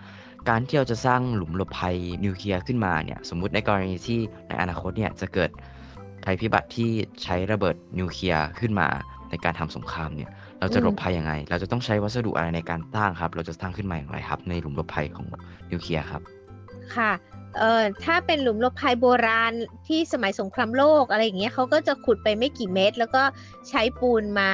[0.48, 5.50] การที่เราจะสร้างหลุมหลบภัยนิวเคลียร์ขึ้นมาเนี่ยสมมุติในกรณีที่ในอนาคตเนี่ยจะเกิด
[6.24, 6.90] ภัยพิบัติที่
[7.22, 8.88] ใช้ระเบิดนิวเคลียร์ขึ้นมา
[9.30, 15.26] ในการทำสงครามเนี่ย เราจะหลบภัยยังไง เราจะต้องใช้วัสดุอะไรในการสร้างครับ เราจะสร้างขึ้นมาอย่างไรครับ ในหลุมหลบภัยของ
[15.70, 16.22] นิวเคลียร์ครับ
[16.96, 17.12] ค่ะ
[17.58, 19.52] เอ่อ ถ้าเป็นหลุมหลบภัยโบราณ
[19.88, 23.22] ที่สมัยสงครามโลกอะไรอย่างเงี้ยเขาก็จะขุดไปไม่กี่เมตร แล้วก็
[23.68, 24.50] ใช้ปูนมา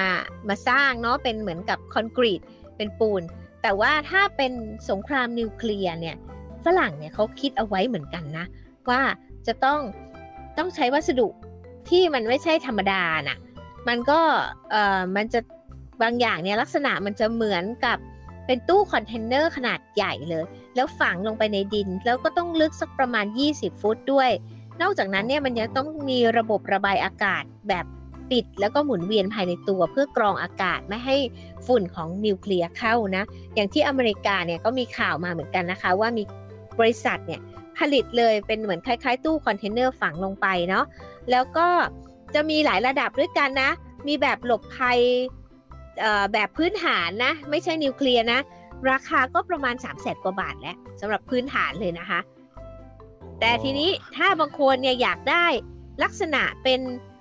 [0.48, 2.40] มาสร้างเนาะ เป็นเหมือนกับคอนกรีต
[2.76, 3.22] เป็นปูน
[3.62, 4.52] แต่ว่าถ้าเป็น
[4.90, 6.16] สงครามนิวเคลียร์เนี่ย
[6.64, 8.46] ฝรั่งเนี่ยเขาคิดเอาไว้เหมือนกันนะ
[8.90, 9.00] ว่า
[9.46, 9.80] จะต้อง
[10.58, 11.28] ต้องใช้วัสดุ
[11.88, 13.38] ที่มันไม่ใช่ธรรมดาน่ะ
[13.88, 14.20] มันก็
[14.70, 15.40] เอ่อมันจะ
[16.02, 17.98] บางอย่างเนี่ยลักษณะมันจะเหมือนกับ
[18.46, 20.44] เป็นตู้คอนเทนเนอร์ขนาดใหญ่เลย
[20.74, 24.30] แล้วฝังลงไปในดิน แล้วก็ต้องลึกสักประมาณ 20 ฟุตด้วย
[24.82, 27.86] นอกจากนั้นเนี่ยมันยังต้องมีระบบระบายอากาศแบบ
[28.30, 31.16] ปิด แล้วก็หมุนเวียนภายในตัวเพื่อกรองอากาศไม่ให้
[31.66, 36.22] ฝุ่นของนิวเคลียร์เข้านะ อย่างที่อเมริกาเนี่ยก็มีข่าวมาเหมือนกันนะคะ ว่ามี
[36.78, 37.40] บริษัทเนี่ย
[37.78, 40.84] ผลิตเลยเป็นเหมือนคล้าย ๆ ตู้คอนเทนเนอร์ฝังลงไปเนาะ
[41.30, 41.68] แล้วก็
[42.34, 43.70] จะมีหลายระดับด้วยกันนะ
[44.06, 44.98] มีแบบหลบภัย
[46.00, 48.40] เอ่อแบบพื้นฐานนะ ไม่ใช่นิวเคลียร์นะ
[48.90, 52.20] ราคาก็ประมาณ3 0 0แสนกว่าบาทแล้วสำหรับพื้นฐานเลยนะคะ
[53.40, 55.46] แต่ทีนี้ถ้าบางคนเนี่ยอยากได้
[56.02, 56.80] ลักษณะเป็น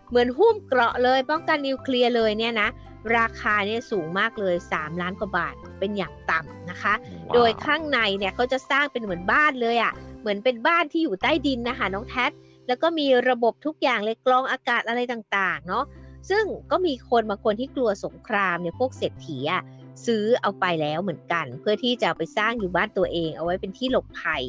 [0.09, 2.69] เหมือนหุ้มเกราะเลย ป้องกันนิวเคลียร์เลยเนี่ยนะ
[3.17, 6.93] ราคาเนี่ยสูงมากเลย 3 ล้านกว่าบาทเป็นอย่างต่ำนะคะ
[7.33, 12.25] โดยข้างในเนี่ยเขาจะสร้างเป็นเหมือนบ้านเลยอะ่ะ เหมือนเป็นบ้านที่อยู่ใต้ดินนะคะน้องแท็
[12.67, 15.85] แล้วก็มีระบบทุกอย่างเลยกรองอากาศอะไรต่างๆ เนาะ
[16.29, 19.63] ซึ่งก็มีคนบางคนที่กลัวสงครามเนี่ยพวกเศรษฐีอะ
[20.05, 24.43] ซื้อเอาไปแล้วเหมือนกัน เพื่อที่จะไปสร้างอยู่บ้านตัวเอง เอาไว้เป็นที่หลบภัย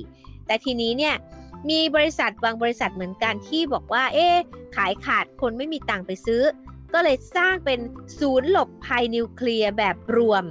[0.47, 1.15] แต่ทีนี้เนี่ย
[1.71, 4.37] มีบริษัทบางบริษัทเหมือนกันที่บอกว่า เอ๊ะ
[4.77, 6.43] ขายขาดคนไม่มีตังค์ไปซื้อ
[6.93, 7.81] ก็เลยสร้างเป็น
[8.19, 10.45] ศูนย์หลบภัยนิวเคลียร์แบบรวม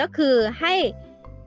[0.00, 0.74] ก็คือให้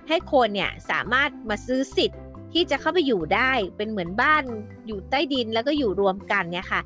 [0.07, 2.19] ให้คนเนี่ยสามารถมาซื้อสิทธิ์
[2.53, 4.43] ที่จะเข้าไปอยู่ได้เป็นเหมือนบ้าน
[4.87, 6.81] อยู่ใต้ดินแล้วก็อยู่รวมกันเนี่ยค่ะ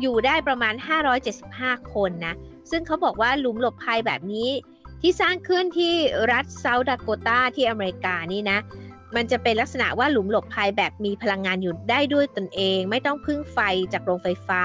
[0.00, 0.74] อยู่ได้ประมาณ
[1.32, 2.34] 575 คนนะ
[2.70, 4.50] ซึ่งเขาบอกว่าหลุมหลบภัยแบบนี้
[5.00, 5.94] ที่สร้างขึ้นที่
[6.32, 8.58] รัฐเซาท์ดาโกตาที่อเมริกานี่นะ
[9.16, 13.58] มันจะเป็นลักษณะว่าหลุมหลบภัยแบบมีพลังงานอยู่ได้ด้วยตนเอง ไม่ต้องพึ่งไฟ
[13.92, 14.62] จากโรงไฟฟ้า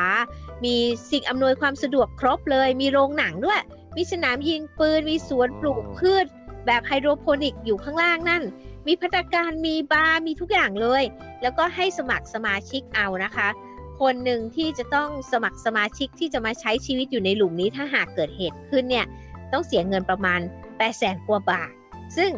[0.65, 0.75] มี
[1.11, 3.61] สิ่งอำนวยความสะดวกครบเลย มีโรงหนังด้วย
[3.97, 6.25] มีสนามยิงปืน มีสวนปลูกพืช
[6.65, 8.43] แบบไฮโดรโปนิกอยู่ข้างล่างนั่น
[8.87, 11.03] มีพัตตาการมีบาร์มีทุกอย่างเลย
[11.41, 13.47] แล้วก็ให้สมัครสมาชิกเอานะคะ
[14.01, 19.05] คนหนึ่งที่จะต้องสมัครสมาชิกที่จะมาใช้ชีวิตอยู่ในหลุมนี้ถ้าหากเกิดเหตุขึ้นเนี่ย
[19.53, 21.71] ต้องเสียเงินประมาณ8 0 0แสนกว่าบาท
[22.17, 22.31] ซึ่ง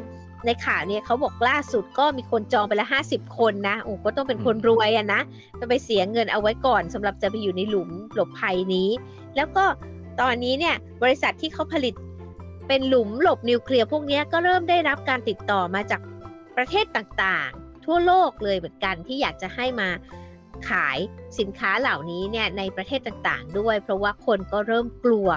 [0.45, 5.21] ในข่าวเนี่ยเขาบอกล่าสุดก็มีคนจองไปละ50 คนนะโอ้ก็ต้องเป็นคนรวยอะนะ
[5.59, 8.89] จะไปเสียเงินเอาไว้ก่อนสำหรับจะไปอยู่ในหลุมหลบภัยนี้
[9.35, 9.65] แล้วก็
[10.21, 11.93] ตอนนี้เนี่ยบริษัทที่เขาผลิต
[12.67, 16.01] เป็นหลุมหลบนิวเคลียร์พวกนี้ก็เริ่มได้รับการติดต่อมาจาก
[16.61, 19.89] ประเทศต่างๆ ทั่วโลกเลยเหมือนกันที่อยากจะให้มา
[20.69, 20.97] ขาย
[21.39, 25.29] สินค้าเหล่านี้เนี่ยในประเทศต่างๆ ด้วย เพราะว่าคนก็เริ่มกลัว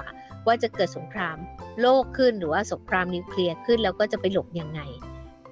[0.46, 1.36] ว่าจะเกิดสงคราม
[1.80, 4.80] โลกขึ้นหรือว่าสงครามนิวเคลียร์ขึ้นแล้วก็จะไปหลบยังไง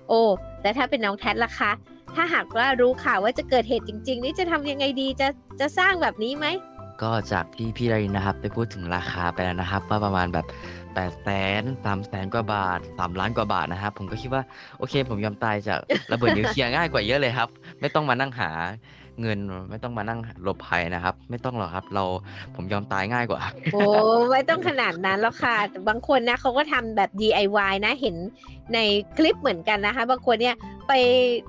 [0.08, 0.22] โอ้
[0.62, 1.72] แล้วถ้าเป็นน้องแท็ล่ะคะ
[2.14, 5.28] ถ้าหากว่ารู้ข่าวว่าจะเกิดเหตุจริง ๆ นี่จะทำยังไงดีจะ
[5.60, 6.46] จะสร้างแบบนี้ไหม
[7.02, 11.28] ก็จากที่พี่ดารินนะครับ ได้พูดถึงราคาไปแล้วนะครับ ว่าประมาณแบบ8ปดแส
[11.60, 14.42] นสามแสนกว่าบาทสามล้านกว่าบาทนะครับ ผมก็คิดว่า
[14.78, 15.78] โอเค ผมยอมตายจาก
[16.12, 17.48] ระเบิดนิวเคลียร์ง่ายกว่าเยอะเลยครับ
[17.80, 18.50] ไม่ต้องมานั่งหา
[19.20, 19.38] เงิน
[19.70, 22.04] ไม่ต้องมานั่งหลบภัยนะครับ ไม่ต้องหรอกครับ เรา
[22.54, 23.82] ผมยอมตายง่ายกว่า โอ้
[24.32, 28.16] ไม่ต้องขนาดนั้นแล้วค่ะแต่บางคนนะเขาก็ทำแบบ DIY นะเห็น
[28.74, 28.78] ใน
[29.16, 30.56] คลิปเหมือนกันนะคะ บางคนเนี่ย
[30.88, 30.92] ไป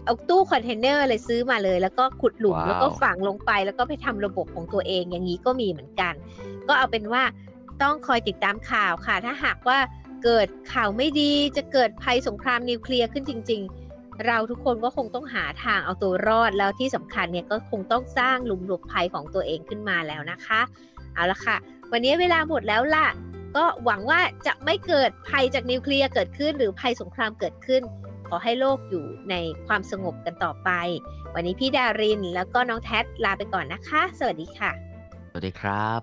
[0.06, 6.14] เอาตู้คอนเทนเนอร์เลยซื้อมาเลย แล้วก็ขุดหลุมว้าวแล้วก็ฝังลงไป แล้วก็ไปทำระบบของตัวเองอย่างนี้ก็มีเหมือนกัน
[6.68, 7.24] ก็เอาเป็นว่า
[7.82, 9.78] ต้องคอยติดตามข่าวค่ะ ถ้าหากว่า
[10.24, 13.81] เกิดข่าวไม่ดีจะเกิดภัยสงครามนิวเคลียร์ขึ้นจริง ๆ
[14.28, 20.62] เราทุกคนก็คงต้องหาทางเอาตัวรอดแล้วที่สำคัญเนี่ยก็คงต้องสร้างหลุมหลบภัยของตัวเองขึ้นมาแล้วนะคะ
[21.14, 21.58] เอาละค่ะ
[21.92, 23.08] วันนี้เวลาหมดแล้วล่ะ
[23.56, 27.82] ก็หวังว่าจะไม่เกิดภัยจากนิวเคลียร์เกิดขึ้น หรือภัยสงครามเกิดขึ้น
[28.28, 29.36] ขอให้โลกอยู่ใน
[29.68, 30.70] ความสงบกันต่อไป
[31.34, 34.72] วันนี้พี่ดารินแล้วก็น้องแท็ลาไปก่อนนะคะ สวัสดีค่ะ
[35.32, 36.02] สวัสดีครับ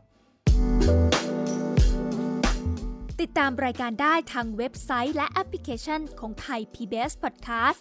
[3.20, 7.80] ติดตามรายการได้ทางเว็บไซต์และแอปพลิเคชันของไทย PBS Podcast